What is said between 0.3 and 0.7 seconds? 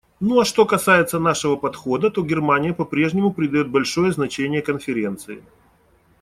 а что